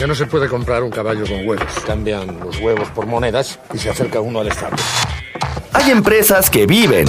[0.00, 1.72] Ya no se puede comprar un caballo con huevos.
[1.86, 4.74] Cambian los huevos por monedas y se acerca uno al Estado.
[5.76, 7.04] Hay empresas que viven,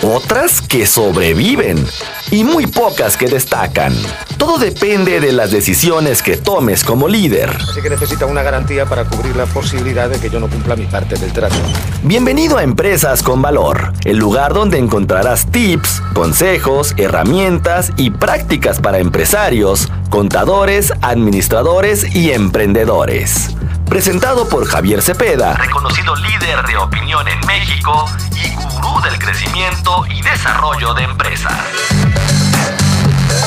[0.00, 1.84] otras que sobreviven
[2.30, 3.92] y muy pocas que destacan.
[4.38, 7.50] Todo depende de las decisiones que tomes como líder.
[7.50, 10.86] Así que necesita una garantía para cubrir la posibilidad de que yo no cumpla mi
[10.86, 11.56] parte del trato.
[12.04, 19.00] Bienvenido a Empresas con Valor, el lugar donde encontrarás tips, consejos, herramientas y prácticas para
[19.00, 23.56] empresarios, contadores, administradores y emprendedores.
[23.94, 30.20] Presentado por Javier Cepeda, reconocido líder de opinión en México y gurú del crecimiento y
[30.20, 31.54] desarrollo de empresas.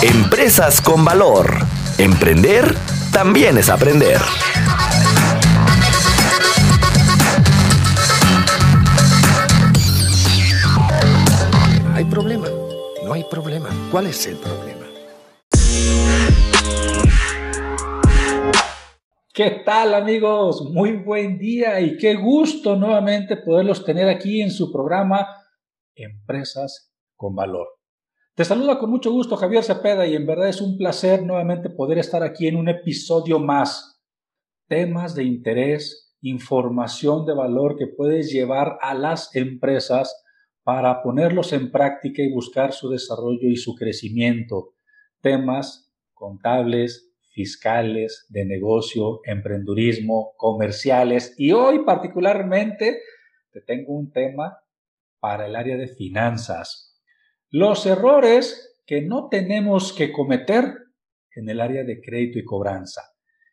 [0.02, 1.54] Empresas con valor.
[1.98, 2.74] Emprender
[3.12, 4.22] también es aprender.
[11.94, 12.48] Hay problema.
[13.04, 13.68] No hay problema.
[13.92, 14.67] ¿Cuál es el problema?
[19.38, 20.68] ¿Qué tal amigos?
[20.74, 25.28] Muy buen día y qué gusto nuevamente poderlos tener aquí en su programa
[25.94, 27.68] Empresas con Valor.
[28.34, 32.00] Te saluda con mucho gusto Javier Cepeda y en verdad es un placer nuevamente poder
[32.00, 34.02] estar aquí en un episodio más.
[34.68, 40.20] Temas de interés, información de valor que puedes llevar a las empresas
[40.64, 44.74] para ponerlos en práctica y buscar su desarrollo y su crecimiento.
[45.22, 47.07] Temas contables,
[47.38, 53.00] fiscales, de negocio, emprendurismo, comerciales y hoy particularmente
[53.52, 54.58] te tengo un tema
[55.20, 57.00] para el área de finanzas.
[57.52, 60.78] Los errores que no tenemos que cometer
[61.36, 63.04] en el área de crédito y cobranza.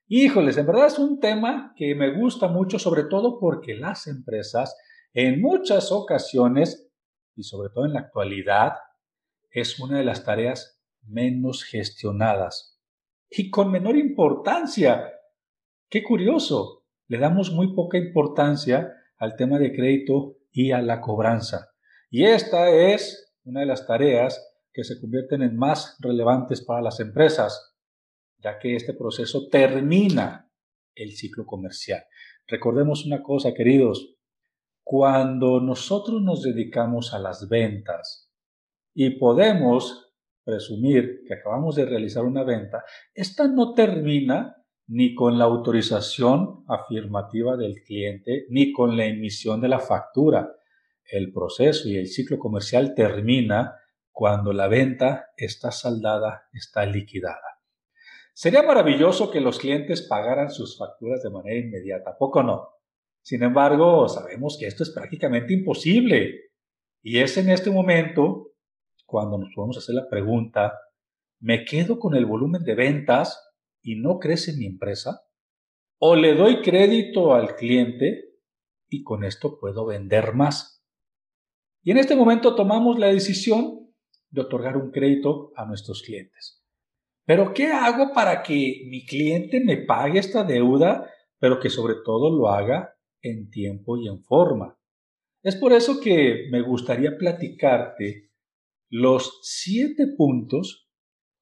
[0.06, 4.74] Híjoles, en verdad es un tema que me gusta mucho, sobre todo porque las empresas
[5.12, 6.90] en muchas ocasiones
[7.36, 8.72] y sobre todo en la actualidad
[9.50, 12.73] es una de las tareas menos gestionadas
[13.36, 15.12] y con menor importancia.
[15.88, 21.70] Qué curioso, le damos muy poca importancia al tema de crédito y a la cobranza.
[22.10, 27.00] Y esta es una de las tareas que se convierten en más relevantes para las
[27.00, 27.74] empresas,
[28.38, 30.50] ya que este proceso termina
[30.94, 32.04] el ciclo comercial.
[32.46, 34.16] Recordemos una cosa, queridos,
[34.82, 38.30] cuando nosotros nos dedicamos a las ventas
[38.92, 40.03] y podemos
[40.44, 42.84] presumir que acabamos de realizar una venta,
[43.14, 44.56] esta no termina
[44.86, 50.54] ni con la autorización afirmativa del cliente, ni con la emisión de la factura.
[51.04, 53.76] El proceso y el ciclo comercial termina
[54.10, 57.60] cuando la venta está saldada, está liquidada.
[58.32, 62.68] Sería maravilloso que los clientes pagaran sus facturas de manera inmediata, poco no.
[63.22, 66.50] Sin embargo, sabemos que esto es prácticamente imposible.
[67.02, 68.53] Y es en este momento
[69.14, 70.72] cuando nos podemos hacer la pregunta,
[71.38, 73.48] ¿me quedo con el volumen de ventas
[73.80, 75.22] y no crece mi empresa?
[76.00, 78.24] ¿O le doy crédito al cliente
[78.88, 80.84] y con esto puedo vender más?
[81.84, 83.88] Y en este momento tomamos la decisión
[84.30, 86.64] de otorgar un crédito a nuestros clientes.
[87.24, 91.08] Pero ¿qué hago para que mi cliente me pague esta deuda,
[91.38, 94.76] pero que sobre todo lo haga en tiempo y en forma?
[95.44, 98.33] Es por eso que me gustaría platicarte
[98.96, 100.88] los siete puntos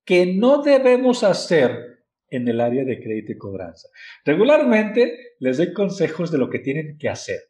[0.06, 3.88] que no debemos hacer en el área de crédito y cobranza.
[4.24, 7.40] Regularmente les doy consejos de lo que tienen que hacer.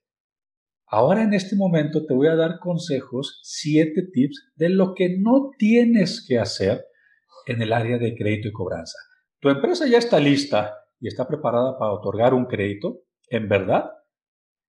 [0.88, 5.52] Ahora en este momento te voy a dar consejos, siete tips de lo que no
[5.56, 6.84] tienes que hacer
[7.46, 8.98] en el área de crédito y cobranza.
[9.38, 13.84] Tu empresa ya está lista y está preparada para otorgar un crédito, ¿en verdad?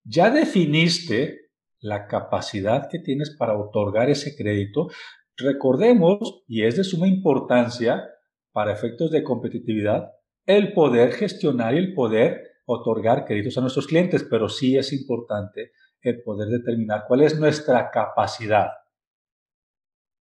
[0.03, 1.49] ¿Ya definiste
[1.79, 4.89] la capacidad que tienes para otorgar ese crédito?
[5.37, 8.03] Recordemos, y es de suma importancia
[8.51, 10.11] para efectos de competitividad,
[10.45, 15.71] el poder gestionar y el poder otorgar créditos a nuestros clientes, pero sí es importante
[16.01, 18.67] el poder determinar cuál es nuestra capacidad.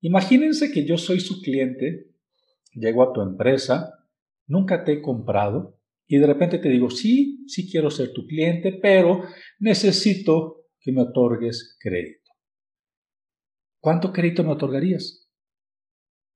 [0.02, 2.12] Imagínense que yo soy su cliente,
[2.74, 3.94] llego a tu empresa,
[4.48, 8.80] nunca te he comprado y de repente te digo, sí, sí quiero ser tu cliente,
[8.82, 9.24] pero
[9.60, 12.19] necesito que me otorgues crédito.
[13.80, 15.30] ¿Cuánto crédito me otorgarías?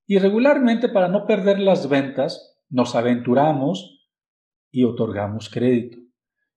[0.06, 4.10] Y regularmente para no perder las ventas, nos aventuramos
[4.72, 5.98] y otorgamos crédito,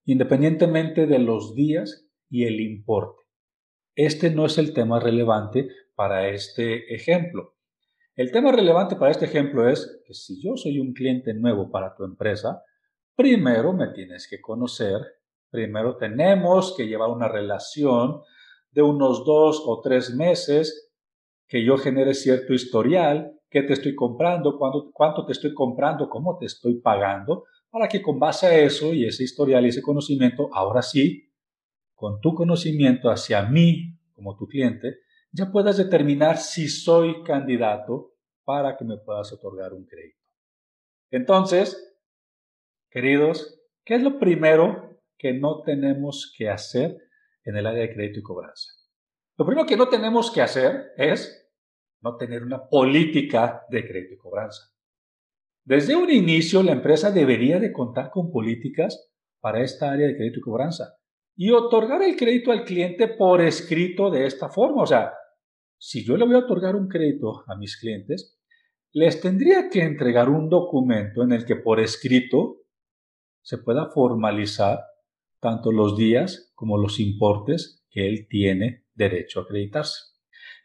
[0.04, 3.22] independientemente de los días y el importe.
[3.94, 7.56] Este no es el tema relevante para este ejemplo.
[8.14, 11.94] El tema relevante para este ejemplo es que si yo soy un cliente nuevo para
[11.94, 12.62] tu empresa,
[13.14, 15.00] primero me tienes que conocer,
[15.50, 18.22] primero tenemos que llevar una relación
[18.76, 20.92] de unos dos o tres meses,
[21.48, 26.36] que yo genere cierto historial, qué te estoy comprando, cuánto, cuánto te estoy comprando, cómo
[26.36, 30.50] te estoy pagando, para que con base a eso y ese historial y ese conocimiento,
[30.52, 31.32] ahora sí,
[31.94, 34.98] con tu conocimiento hacia mí como tu cliente,
[35.32, 38.12] ya puedas determinar si soy candidato
[38.44, 40.20] para que me puedas otorgar un crédito.
[41.10, 41.96] Entonces,
[42.90, 47.05] queridos, ¿qué es lo primero que no tenemos que hacer
[47.46, 48.70] en el área de crédito y cobranza?
[49.38, 51.50] Lo primero que no tenemos que hacer es
[52.02, 54.72] no tener una política de crédito y cobranza.
[55.64, 59.10] Desde un inicio, la empresa debería de contar con políticas
[59.40, 60.96] para esta área de crédito y cobranza
[61.36, 64.82] y otorgar el crédito al cliente por escrito de esta forma.
[64.82, 65.12] O sea,
[65.78, 68.38] si yo le voy a otorgar un crédito a mis clientes,
[68.92, 72.62] les tendría que entregar un documento en el que por escrito
[73.42, 74.80] se pueda formalizar
[75.46, 80.00] tanto los días como los importes que él tiene derecho a acreditarse.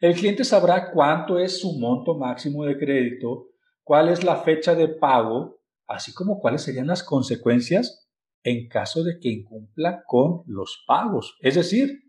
[0.00, 3.50] El cliente sabrá cuánto es su monto máximo de crédito,
[3.84, 8.08] cuál es la fecha de pago, así como cuáles serían las consecuencias
[8.42, 11.36] en caso de que incumpla con los pagos.
[11.42, 12.00] Es decir,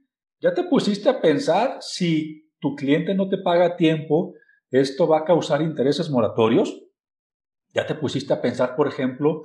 [0.41, 4.33] ya te pusiste a pensar si tu cliente no te paga a tiempo,
[4.71, 6.81] esto va a causar intereses moratorios.
[7.75, 9.43] Ya te pusiste a pensar, por ejemplo,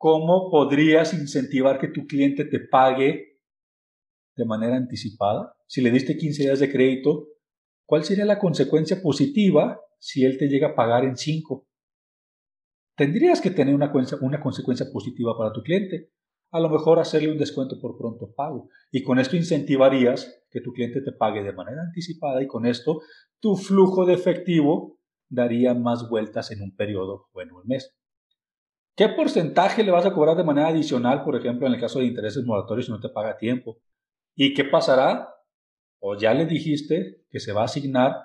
[0.00, 3.38] cómo podrías incentivar que tu cliente te pague
[4.34, 5.54] de manera anticipada.
[5.66, 7.28] Si le diste 15 días de crédito,
[7.84, 11.68] ¿cuál sería la consecuencia positiva si él te llega a pagar en 5.
[12.96, 13.92] Tendrías que tener una,
[14.22, 16.10] una consecuencia positiva para tu cliente.
[16.52, 18.68] A lo mejor hacerle un descuento por pronto pago.
[18.90, 23.02] Y con esto incentivarías que tu cliente te pague de manera anticipada y con esto
[23.38, 24.98] tu flujo de efectivo
[25.28, 27.94] daría más vueltas en un periodo o en un mes.
[28.96, 32.06] ¿Qué porcentaje le vas a cobrar de manera adicional, por ejemplo, en el caso de
[32.06, 33.78] intereses moratorios si no te paga a tiempo?
[34.34, 35.34] ¿Y qué pasará?
[36.00, 38.16] O ya le dijiste que se va a asignar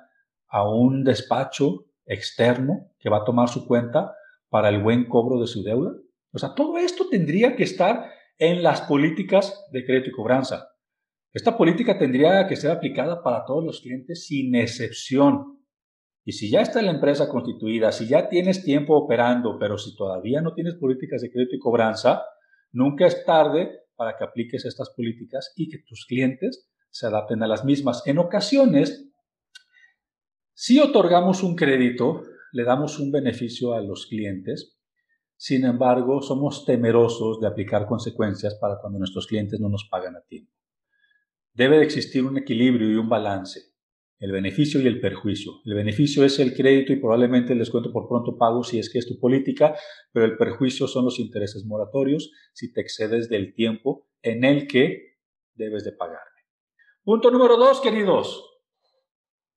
[0.47, 4.13] a un despacho externo que va a tomar su cuenta
[4.49, 5.91] para el buen cobro de su deuda.
[6.31, 10.69] O sea, todo esto tendría que estar en las políticas de crédito y cobranza.
[11.33, 15.54] Esta política tendría que ser aplicada para todos los clientes sin excepción.
[16.27, 20.41] Y si ya está la empresa constituida, si ya tienes tiempo operando, pero si todavía
[20.41, 22.23] no tienes políticas de crédito y cobranza,
[22.71, 27.47] nunca es tarde para que apliques estas políticas y que tus clientes se adapten a
[27.47, 28.01] las mismas.
[28.07, 29.07] En ocasiones,
[30.55, 34.75] si otorgamos un crédito, le damos un beneficio a los clientes,
[35.37, 40.21] sin embargo, somos temerosos de aplicar consecuencias para cuando nuestros clientes no nos pagan a
[40.21, 40.51] tiempo.
[41.53, 43.74] Debe de existir un equilibrio y un balance,
[44.19, 45.53] el beneficio y el perjuicio.
[45.65, 48.99] El beneficio es el crédito y probablemente el descuento por pronto pago si es que
[48.99, 49.75] es tu política,
[50.11, 55.17] pero el perjuicio son los intereses moratorios si te excedes del tiempo en el que
[55.53, 56.21] debes de pagarme.
[57.03, 58.51] Punto número dos, queridos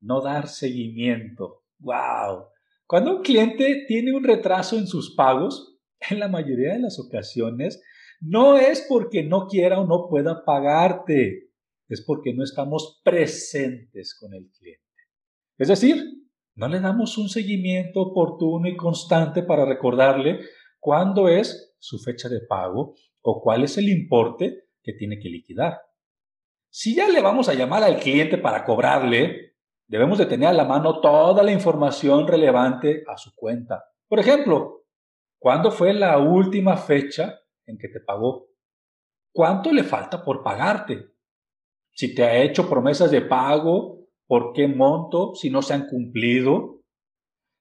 [0.00, 1.64] no dar seguimiento.
[1.78, 2.46] ¡Wow!
[2.86, 5.78] Cuando un cliente tiene un retraso en sus pagos,
[6.10, 7.82] en la mayoría de las ocasiones,
[8.20, 11.47] no es porque no quiera o no pueda pagarte,
[11.88, 14.84] es porque no estamos presentes con el cliente.
[15.56, 16.04] Es decir,
[16.54, 20.40] no le damos un seguimiento oportuno y constante para recordarle
[20.78, 25.78] cuándo es su fecha de pago o cuál es el importe que tiene que liquidar.
[26.70, 29.48] Si ya le vamos a llamar al cliente para cobrarle,
[29.88, 33.86] Debemos de tener a la mano toda la información relevante a su cuenta.
[34.06, 34.84] Por ejemplo,
[35.38, 38.48] ¿cuándo fue la última fecha en que te pagó?
[39.32, 41.06] ¿Cuánto le falta por pagarte?
[41.98, 45.34] Si te ha hecho promesas de pago, ¿por qué monto?
[45.34, 46.84] Si no se han cumplido.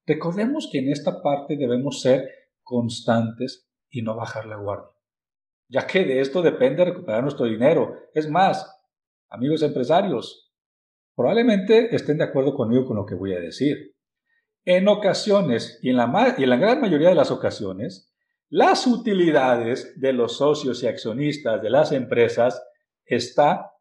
[0.05, 2.29] Recordemos que en esta parte debemos ser
[2.61, 4.91] constantes y no bajar la guardia,
[5.67, 7.95] ya que de esto depende recuperar nuestro dinero.
[8.13, 8.79] Es más,
[9.27, 10.53] amigos empresarios,
[11.15, 13.95] probablemente estén de acuerdo conmigo con lo que voy a decir.
[14.65, 18.13] En ocasiones, y en la, y en la gran mayoría de las ocasiones,
[18.49, 22.63] las utilidades de los socios y accionistas de las empresas
[23.03, 23.71] está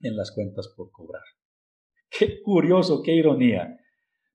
[0.00, 1.22] en las cuentas por cobrar.
[2.10, 3.76] Qué curioso, qué ironía.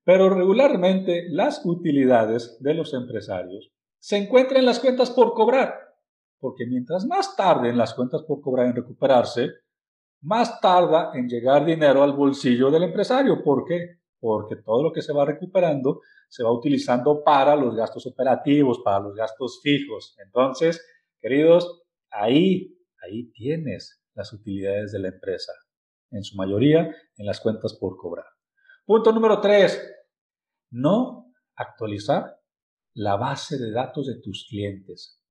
[0.03, 5.73] Pero regularmente las utilidades de los empresarios se encuentran en las cuentas por cobrar,
[6.39, 9.49] porque mientras más tarden las cuentas por cobrar en recuperarse,
[10.21, 13.43] más tarda en llegar dinero al bolsillo del empresario.
[13.43, 13.99] ¿Por qué?
[14.19, 18.99] Porque todo lo que se va recuperando se va utilizando para los gastos operativos, para
[18.99, 20.15] los gastos fijos.
[20.23, 20.85] Entonces,
[21.19, 25.53] queridos, ahí, ahí tienes las utilidades de la empresa.
[26.11, 28.25] En su mayoría en las cuentas por cobrar.
[28.85, 29.81] Punto número tres.
[30.69, 32.39] No actualizar
[32.93, 35.23] la base de datos de tus clientes.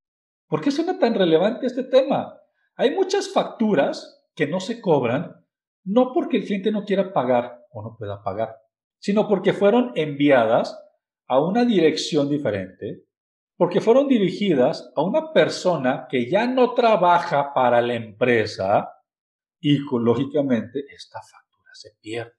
[0.49, 2.40] ¿Por qué suena tan relevante este tema?
[2.76, 5.45] Hay muchas facturas que no se cobran
[5.85, 8.57] no porque el cliente no quiera pagar o no pueda pagar,
[8.99, 10.78] sino porque fueron enviadas
[11.26, 13.04] a una dirección diferente,
[13.59, 18.88] porque fueron dirigidas a una persona que ya no trabaja para la empresa
[19.61, 22.33] y lógicamente esta factura se pierde.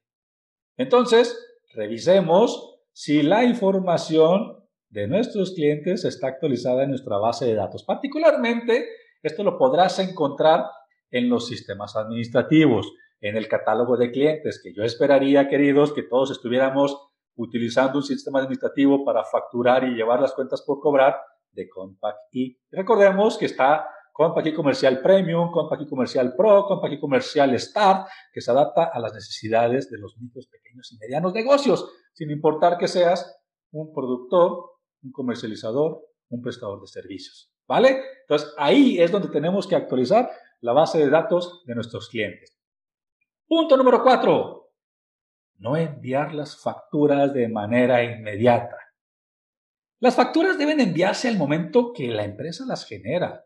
[0.78, 1.38] Entonces,
[1.74, 7.84] revisemos si la información de nuestros clientes está actualizada en nuestra base de datos.
[7.84, 8.88] Particularmente,
[9.22, 10.64] esto lo podrás encontrar
[11.10, 16.30] en los sistemas administrativos, en el catálogo de clientes, que yo esperaría, queridos, que todos
[16.30, 17.09] estuviéramos
[17.42, 21.16] utilizando un sistema administrativo para facturar y llevar las cuentas por cobrar
[21.52, 27.00] de Compact y Recordemos que está Compact y Comercial Premium, Compact y Comercial Pro, Compact
[27.00, 31.90] Comercial Start, que se adapta a las necesidades de los micros, pequeños y medianos negocios,
[32.12, 33.40] sin importar que seas
[33.72, 37.52] un productor, un comercializador, un prestador de servicios.
[37.66, 38.02] ¿Vale?
[38.22, 40.30] Entonces ahí es donde tenemos que actualizar
[40.60, 42.58] la base de datos de nuestros clientes.
[43.46, 44.59] Punto número cuatro.
[45.60, 48.78] No enviar las facturas de manera inmediata.
[50.00, 53.44] Las facturas deben enviarse al momento que la empresa las genera,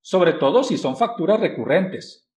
[0.00, 2.30] sobre todo si son facturas recurrentes,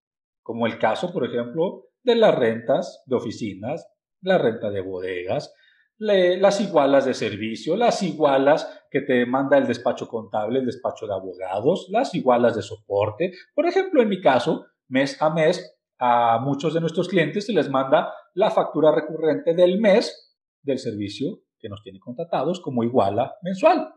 [0.43, 3.87] como el caso, por ejemplo, de las rentas de oficinas,
[4.21, 5.53] la renta de bodegas,
[5.97, 11.13] las igualas de servicio, las igualas que te manda el despacho contable, el despacho de
[11.13, 13.31] abogados, las igualas de soporte.
[13.55, 17.69] Por ejemplo, en mi caso, mes a mes, a muchos de nuestros clientes se les
[17.69, 23.91] manda la factura recurrente del mes del servicio que nos tiene contratados como iguala mensual.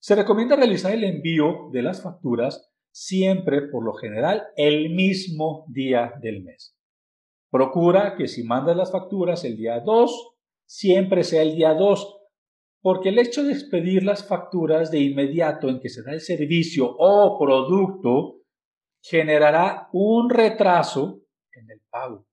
[0.00, 6.14] Se recomienda realizar el envío de las facturas siempre, por lo general, el mismo día
[6.22, 6.74] del mes.
[7.50, 10.32] Procura que si mandas las facturas el día 2,
[10.64, 12.20] siempre sea el día 2,
[12.80, 16.86] porque el hecho de expedir las facturas de inmediato en que se da el servicio
[16.98, 18.40] o producto
[19.02, 21.20] generará un retraso
[21.52, 22.26] en el pago.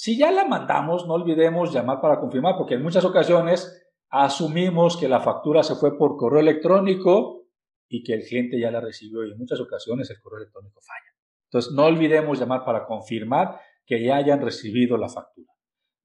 [0.00, 5.10] Si ya la mandamos, no olvidemos llamar para confirmar, porque en muchas ocasiones asumimos que
[5.10, 7.48] la factura se fue por correo electrónico
[7.86, 11.14] y que el cliente ya la recibió y en muchas ocasiones el correo electrónico falla.
[11.44, 15.52] Entonces, no olvidemos llamar para confirmar que ya hayan recibido la factura.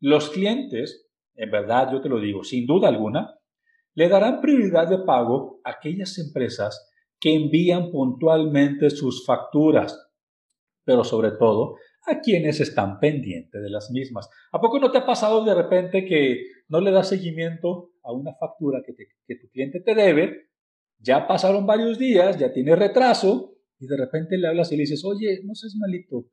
[0.02, 3.40] Los clientes, en verdad yo te lo digo, sin duda alguna,
[3.94, 10.12] le darán prioridad de pago a aquellas empresas que envían puntualmente sus facturas,
[10.84, 14.30] pero sobre todo a quienes están pendientes de las mismas.
[14.52, 18.34] ¿A poco no te ha pasado de repente que no le das seguimiento a una
[18.36, 20.50] factura que, que tu cliente te debe?
[21.00, 25.04] Ya pasaron varios días, ya tiene retraso y de repente le hablas y le dices,
[25.04, 26.26] oye, no seas malito,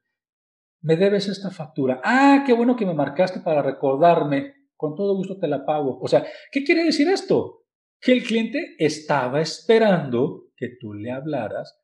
[0.83, 2.01] me debes esta factura.
[2.05, 4.55] Ah, qué bueno que me marcaste para recordarme.
[4.77, 5.99] Con todo gusto te la pago.
[6.01, 7.65] O sea, ¿qué quiere decir esto?
[8.01, 11.81] Que el cliente estaba esperando que tú le hablaras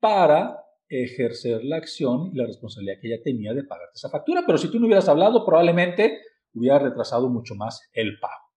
[0.00, 0.56] para
[0.88, 4.42] ejercer la acción y la responsabilidad que ella tenía de pagarte esa factura.
[4.46, 6.18] Pero si tú no hubieras hablado, probablemente
[6.54, 8.48] hubiera retrasado mucho más el pago.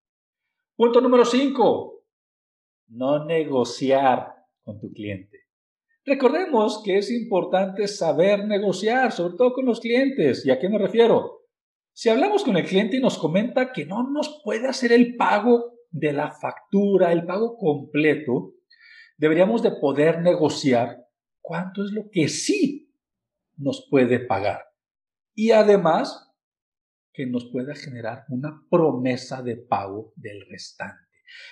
[0.75, 2.03] Punto número 5.
[2.89, 4.33] No negociar
[4.63, 5.39] con tu cliente.
[6.03, 10.45] Recordemos que es importante saber negociar, sobre todo con los clientes.
[10.45, 11.41] ¿Y a qué me refiero?
[11.93, 15.73] Si hablamos con el cliente y nos comenta que no nos puede hacer el pago
[15.91, 18.53] de la factura, el pago completo,
[19.17, 20.97] deberíamos de poder negociar
[21.41, 22.93] cuánto es lo que sí
[23.57, 24.61] nos puede pagar.
[25.33, 26.31] Y además,
[27.13, 31.01] que nos pueda generar una promesa de pago del restante.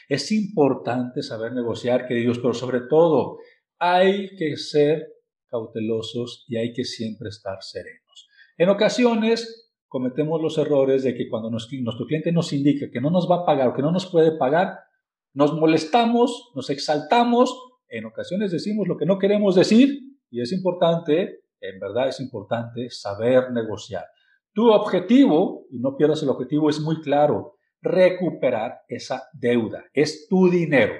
[0.07, 3.37] Es importante saber negociar, queridos, pero sobre todo
[3.77, 5.07] hay que ser
[5.47, 8.27] cautelosos y hay que siempre estar serenos.
[8.57, 13.29] En ocasiones cometemos los errores de que cuando nuestro cliente nos indica que no nos
[13.29, 14.77] va a pagar o que no nos puede pagar,
[15.33, 17.55] nos molestamos, nos exaltamos,
[17.89, 22.89] en ocasiones decimos lo que no queremos decir y es importante, en verdad es importante
[22.89, 24.05] saber negociar.
[24.53, 29.85] Tu objetivo, y no pierdas el objetivo, es muy claro, recuperar esa deuda.
[29.93, 30.93] Es tu dinero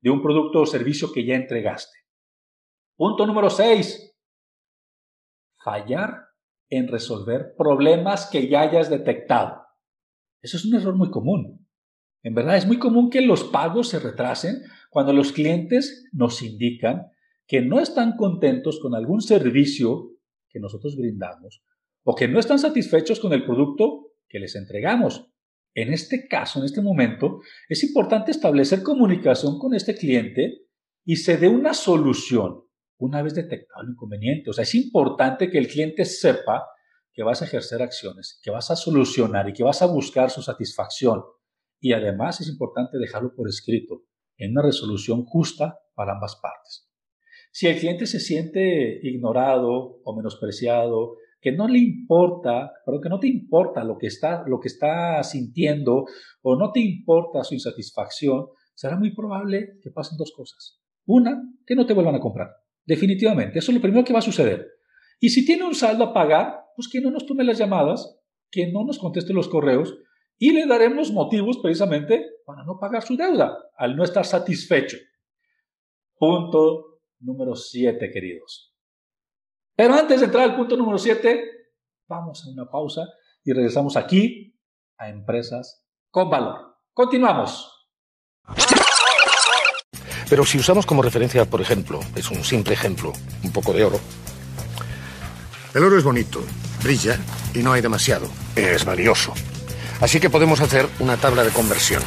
[0.00, 1.96] de un producto o servicio que ya entregaste.
[2.96, 4.16] Punto número 6.
[5.62, 6.28] Fallar
[6.68, 9.62] en resolver problemas que ya hayas detectado.
[10.42, 11.63] Eso es un error muy común.
[12.24, 17.02] En verdad es muy común que los pagos se retrasen cuando los clientes nos indican
[17.46, 20.12] que no están contentos con algún servicio
[20.48, 21.62] que nosotros brindamos
[22.02, 25.30] o que no están satisfechos con el producto que les entregamos.
[25.74, 30.62] En este caso, en este momento, es importante establecer comunicación con este cliente
[31.04, 32.62] y se dé una solución
[32.96, 34.48] una vez detectado el inconveniente.
[34.48, 36.64] O sea, es importante que el cliente sepa
[37.12, 40.40] que vas a ejercer acciones, que vas a solucionar y que vas a buscar su
[40.40, 41.22] satisfacción.
[41.84, 44.04] Y además es importante dejarlo por escrito,
[44.38, 46.90] en una resolución justa para ambas partes.
[47.52, 53.20] Si el cliente se siente ignorado o menospreciado, que no le importa, pero que no
[53.20, 56.06] te importa lo que está, lo que está sintiendo
[56.40, 60.80] o no te importa su insatisfacción, será muy probable que pasen dos cosas.
[61.04, 62.48] Una, que no te vuelvan a comprar.
[62.86, 64.68] Definitivamente, eso es lo primero que va a suceder.
[65.20, 68.18] Y si tiene un saldo a pagar, pues que no nos tome las llamadas,
[68.50, 69.94] que no nos conteste los correos
[70.38, 74.96] y le daremos motivos precisamente para no pagar su deuda, al no estar satisfecho.
[76.16, 78.74] Punto número 7, queridos.
[79.76, 81.42] Pero antes de entrar al punto número 7,
[82.06, 83.08] vamos a una pausa
[83.44, 84.58] y regresamos aquí
[84.98, 86.76] a Empresas con Valor.
[86.92, 87.70] Continuamos.
[90.28, 93.12] Pero si usamos como referencia, por ejemplo, es un simple ejemplo,
[93.42, 94.00] un poco de oro.
[95.74, 96.40] El oro es bonito,
[96.82, 97.18] brilla
[97.52, 98.28] y no hay demasiado.
[98.54, 99.34] Es valioso.
[100.04, 102.02] Así que podemos hacer una tabla de conversión.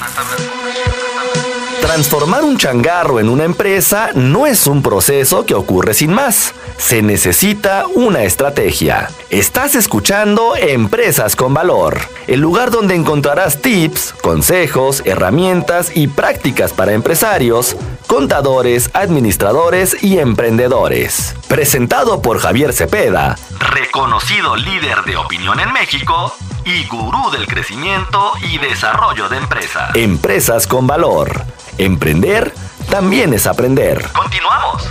[1.88, 6.54] Transformar un changarro en una empresa no es un proceso que ocurre sin más.
[6.78, 9.10] Se necesita una estrategia.
[9.30, 16.92] Estás escuchando Empresas con Valor, el lugar donde encontrarás tips, consejos, herramientas y prácticas para
[16.92, 21.36] empresarios, contadores, administradores y emprendedores.
[21.48, 28.58] Presentado por Javier Cepeda, reconocido líder de opinión en México y gurú del crecimiento y
[28.58, 29.96] desarrollo de empresas.
[29.96, 31.46] Empresas con Valor.
[31.80, 32.52] Emprender
[32.90, 34.00] también es aprender.
[34.12, 34.84] Continuamos.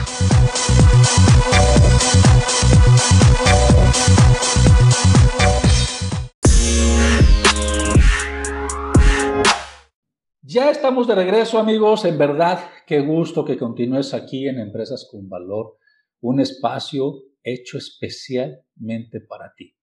[10.43, 15.29] Ya estamos de regreso amigos, en verdad, qué gusto que continúes aquí en Empresas con
[15.29, 15.79] Valor,
[16.21, 19.75] un espacio hecho especialmente para ti,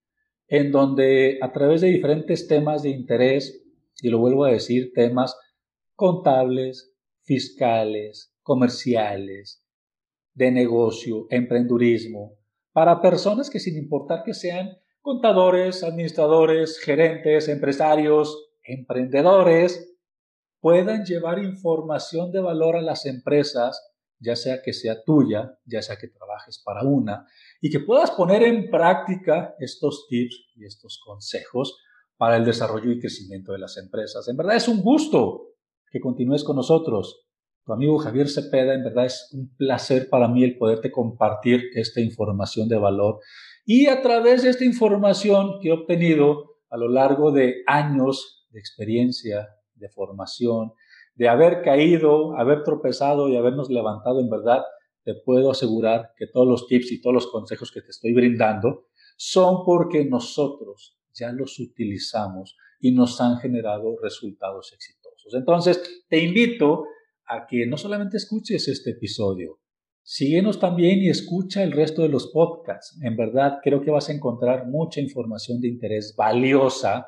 [0.47, 3.61] en donde a través de diferentes temas de interés,
[4.01, 5.37] y lo vuelvo a decir, temas
[5.95, 6.92] contables,
[7.23, 9.63] fiscales, comerciales,
[10.33, 12.37] de negocio, emprendurismo,
[12.71, 19.95] para personas que sin importar que sean contadores, administradores, gerentes, empresarios, emprendedores,
[20.59, 25.97] puedan llevar información de valor a las empresas, ya sea que sea tuya, ya sea
[25.97, 27.27] que trabajes para una,
[27.61, 31.77] y que puedas poner en práctica estos tips y estos consejos
[32.15, 34.27] para el desarrollo y crecimiento de las empresas.
[34.29, 35.52] En verdad es un gusto
[35.93, 37.27] que continúes con nosotros.
[37.65, 42.01] Tu amigo Javier Cepeda, en verdad es un placer para mí el poderte compartir esta
[42.01, 43.19] información de valor.
[43.63, 48.59] Y a través de esta información que he obtenido a lo largo de años de
[48.59, 50.73] experiencia de formación,
[51.13, 54.63] de haber caído, haber tropezado y habernos levantado, en verdad,
[55.03, 58.87] te puedo asegurar que todos los tips y todos los consejos que te estoy brindando
[59.15, 65.02] son porque nosotros ya los utilizamos y nos han generado resultados exitosos.
[65.31, 66.85] Entonces, te invito
[67.25, 69.59] a que no solamente escuches este episodio,
[70.01, 72.99] síguenos también y escucha el resto de los podcasts.
[73.01, 77.07] En verdad, creo que vas a encontrar mucha información de interés valiosa.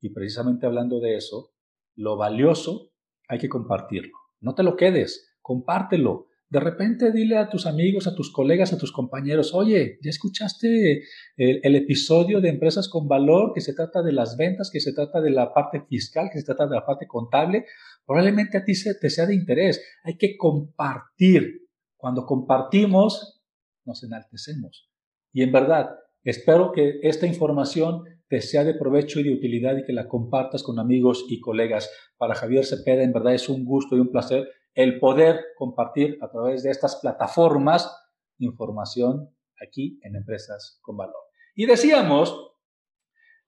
[0.00, 1.52] Y precisamente hablando de eso,
[1.94, 2.92] lo valioso
[3.28, 4.12] hay que compartirlo.
[4.40, 6.26] No te lo quedes, compártelo.
[6.48, 11.02] De repente dile a tus amigos, a tus colegas, a tus compañeros, oye, ¿ya escuchaste
[11.36, 15.20] el, episodio de Empresas con Valor que se trata de las ventas, que se trata
[15.20, 17.66] de la parte fiscal, que se trata de la parte contable?
[18.06, 19.84] Probablemente a ti se, te sea de interés.
[20.04, 21.66] Hay que compartir.
[21.96, 23.42] Cuando compartimos,
[23.84, 24.88] nos enaltecemos.
[25.32, 29.84] Y en verdad, espero que esta información te sea de provecho y de utilidad y
[29.84, 31.90] que la compartas con amigos y colegas.
[32.16, 36.30] Para Javier Cepeda, en verdad es un gusto y un placer el poder compartir a
[36.30, 37.90] través de estas plataformas
[38.38, 41.24] información aquí en Empresas con Valor.
[41.56, 42.52] Y decíamos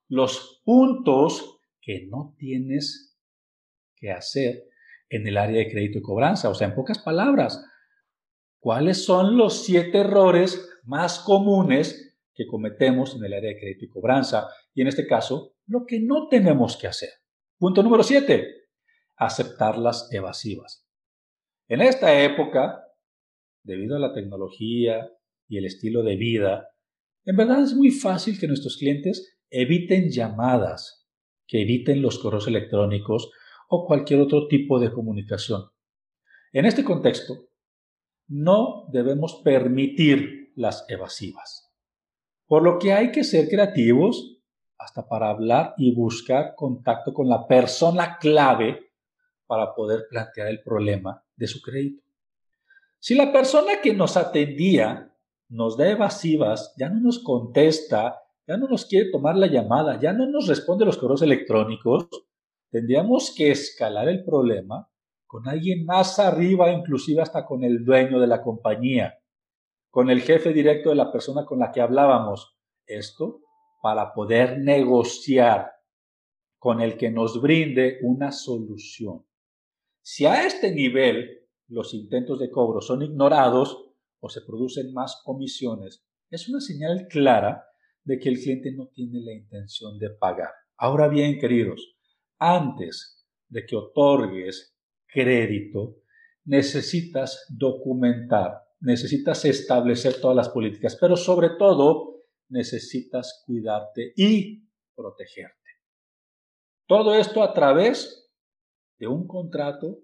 [0.09, 3.17] los puntos que no tienes
[3.95, 4.65] que hacer
[5.11, 6.49] en el área de crédito y cobranza.
[6.49, 7.65] O sea, en pocas palabras,
[8.59, 13.89] ¿cuáles son los siete errores más comunes que cometemos en el área de crédito y
[13.89, 17.11] cobranza y en este caso, lo que no tenemos que hacer.
[17.59, 18.47] Punto número 7.
[19.17, 20.88] Aceptar las evasivas.
[21.69, 22.83] En esta época,
[23.63, 25.11] debido a la tecnología
[25.47, 26.71] y el estilo de vida,
[27.27, 31.07] en verdad es muy fácil que nuestros clientes eviten llamadas,
[31.47, 33.31] que eviten los correos electrónicos
[33.69, 35.65] o cualquier otro tipo de comunicación.
[36.53, 37.51] En este contexto,
[38.29, 41.71] no debemos permitir las evasivas.
[42.47, 44.41] Por lo que hay que ser creativos
[44.79, 48.88] hasta para hablar y buscar contacto con la persona clave
[49.49, 52.05] para poder plantear el problema de su crédito.
[53.01, 55.13] Si la persona que nos atendía
[55.49, 60.13] nos da evasivas, ya no nos contesta, ya no nos quiere tomar la llamada, ya
[60.13, 62.07] no nos responde los correos electrónicos,
[62.71, 64.89] tendríamos que escalar el problema
[65.27, 69.19] con alguien más arriba, inclusive hasta con el dueño de la compañía
[69.91, 72.57] con el jefe directo de la persona con la que hablábamos.
[72.87, 73.41] Esto
[73.83, 75.73] para poder negociar
[76.59, 79.25] con el que nos brinde una solución.
[80.11, 83.91] Si a este nivel los intentos de cobro son ignorados
[84.21, 87.67] o se producen más comisiones, es una señal clara
[88.05, 90.49] de que el cliente no tiene la intención de pagar.
[90.79, 91.95] Ahora bien, queridos,
[92.39, 94.75] antes de que otorgues
[95.07, 95.99] crédito,
[96.47, 105.69] necesitas documentar, necesitas establecer todas las políticas, pero sobre todo necesitas cuidarte y protegerte.
[106.87, 108.28] Todo esto a través
[108.99, 109.99] de un contrato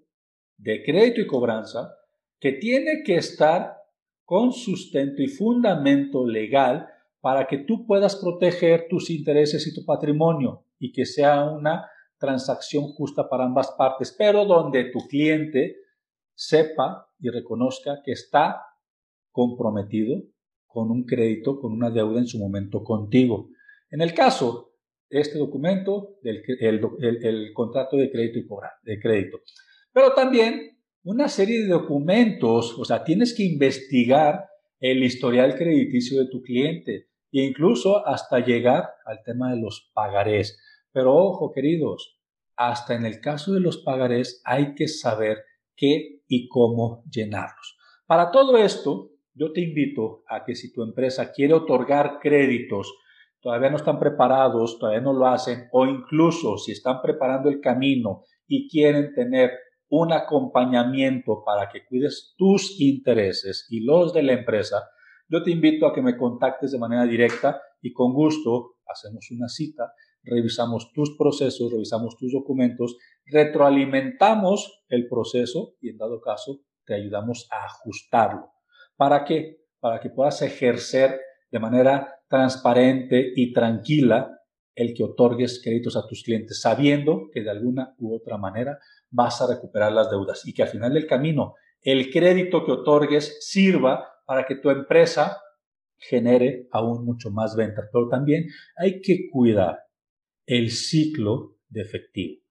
[0.57, 1.95] de crédito y cobranza
[2.39, 3.75] que tiene que estar
[4.23, 6.87] con sustento y fundamento legal
[7.21, 12.87] para que tú puedas proteger tus intereses y tu patrimonio y que sea una transacción
[12.93, 15.77] justa para ambas partes, pero donde tu cliente
[16.33, 18.61] sepa y reconozca que está
[19.31, 20.21] comprometido
[20.65, 23.49] con un crédito, con una deuda en su momento contigo.
[23.89, 24.74] En el caso
[25.17, 28.45] este documento, del, el, contrato de crédito y
[28.83, 29.39] de crédito.
[29.93, 34.45] Pero también una serie de documentos, o sea, tienes que investigar
[34.79, 40.59] el historial crediticio de tu cliente e incluso hasta llegar al tema de los pagarés.
[40.91, 42.19] Pero ojo, queridos,
[42.55, 45.43] hasta en el caso de los pagarés hay que saber
[45.75, 47.77] qué y cómo llenarlos.
[48.05, 52.93] Para todo esto, yo te invito a que si tu empresa quiere otorgar créditos,
[53.45, 58.23] todavía no están preparados, todavía no lo hacen, o incluso si están preparando el camino
[58.47, 59.51] y quieren tener
[59.87, 64.89] un acompañamiento para que cuides tus intereses y los de la empresa,
[65.29, 69.47] yo te invito a que me contactes de manera directa y con gusto hacemos una
[69.47, 76.95] cita, revisamos tus procesos, revisamos tus documentos, retroalimentamos el proceso y en dado caso te
[76.95, 78.53] ayudamos a ajustarlo.
[78.95, 79.59] ¿Para qué?
[79.79, 84.31] Para que puedas ejercer de manera transparente y tranquila
[84.75, 88.77] el que otorgues créditos a tus clientes, sabiendo que de alguna u otra manera
[89.09, 93.37] vas a recuperar las deudas y que al final del camino el crédito que otorgues
[93.39, 95.37] sirva para que tu empresa
[95.97, 97.85] genere aún mucho más ventas.
[97.91, 99.79] Pero también hay que cuidar
[100.45, 102.41] el ciclo de efectivo.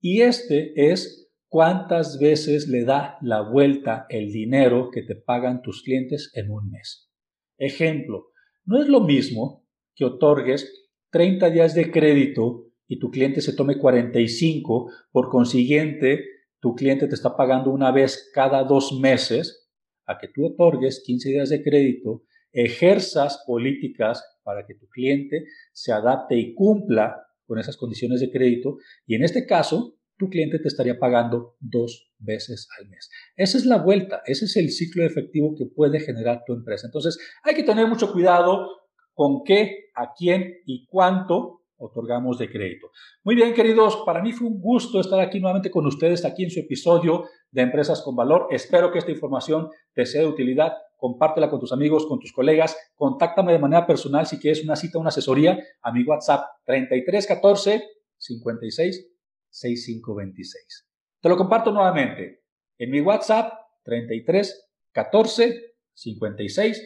[0.00, 5.82] Y este es cuántas veces le da la vuelta el dinero que te pagan tus
[5.82, 7.10] clientes en un mes.
[7.58, 8.31] Ejemplo,
[8.64, 13.78] no es lo mismo que otorgues 30 días de crédito y tu cliente se tome
[13.78, 16.24] 45, por consiguiente,
[16.60, 19.70] tu cliente te está pagando una vez cada dos meses,
[20.06, 25.92] a que tú otorgues 15 días de crédito, ejerzas políticas para que tu cliente se
[25.92, 30.68] adapte y cumpla con esas condiciones de crédito y en este caso tu cliente te
[30.68, 33.10] estaría pagando dos veces al mes.
[33.34, 36.86] Esa es la vuelta, ese es el ciclo efectivo que puede generar tu empresa.
[36.86, 38.68] Entonces hay que tener mucho cuidado
[39.14, 42.92] con qué, a quién y cuánto otorgamos de crédito.
[43.24, 46.50] Muy bien, queridos, para mí fue un gusto estar aquí nuevamente con ustedes, aquí en
[46.52, 48.46] su episodio de Empresas con Valor.
[48.50, 50.74] Espero que esta información te sea de utilidad.
[50.96, 52.76] Compártela con tus amigos, con tus colegas.
[52.94, 57.82] Contáctame de manera personal si quieres una cita, una asesoría a mi WhatsApp 3314
[58.18, 59.11] 56
[59.52, 60.88] 6526.
[61.20, 62.42] Te lo comparto nuevamente.
[62.78, 63.52] En mi WhatsApp
[63.84, 66.76] 33 14 56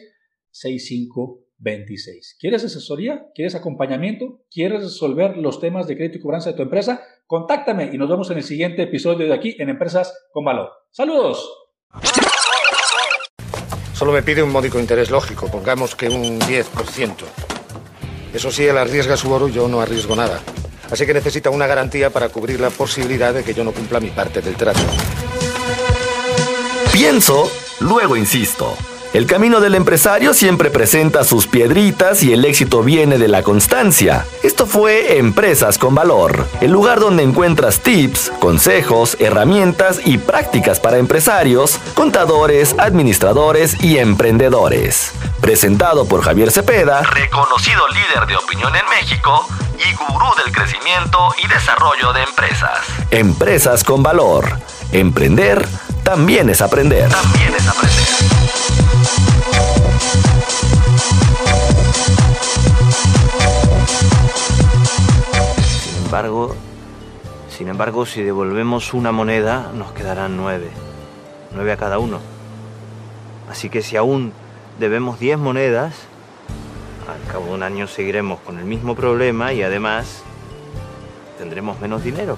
[0.51, 1.47] 6526.
[1.59, 2.37] 26.
[2.39, 3.27] ¿Quieres asesoría?
[3.33, 4.41] ¿Quieres acompañamiento?
[4.51, 7.01] ¿Quieres resolver los temas de crédito y cobranza de tu empresa?
[7.25, 10.69] Contáctame y nos vemos en el siguiente episodio de aquí en Empresas con Valor.
[10.91, 11.49] ¡Saludos!
[13.93, 17.15] Solo me pide un módico interés lógico, pongamos que un 10%.
[18.33, 20.39] Eso sí, él arriesga su oro yo no arriesgo nada.
[20.91, 24.09] Así que necesita una garantía para cubrir la posibilidad de que yo no cumpla mi
[24.09, 24.79] parte del trato.
[26.91, 28.75] Pienso, luego insisto.
[29.13, 34.25] El camino del empresario siempre presenta sus piedritas y el éxito viene de la constancia.
[34.43, 40.97] Esto fue Empresas con Valor, el lugar donde encuentras tips, consejos, herramientas y prácticas para
[40.97, 45.13] empresarios, contadores, administradores y emprendedores.
[45.41, 51.47] Presentado por Javier Cepeda, reconocido líder de opinión en México y gurú del crecimiento y
[51.47, 52.79] desarrollo de empresas.
[53.11, 54.59] Empresas con Valor.
[54.91, 55.67] Emprender
[56.03, 57.09] también es aprender.
[57.09, 58.27] También es aprender.
[67.49, 70.69] sin embargo, si devolvemos una moneda, nos quedarán nueve.
[71.53, 72.19] Nueve a cada uno.
[73.51, 74.33] Así que si aún
[74.79, 75.93] debemos diez monedas,
[77.07, 80.23] al cabo de un año seguiremos con el mismo problema y además
[81.37, 82.37] tendremos menos dinero.